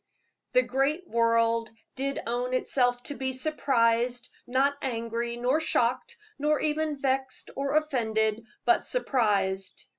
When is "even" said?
6.59-6.99